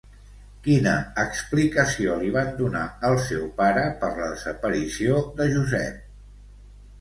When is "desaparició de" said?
4.33-5.49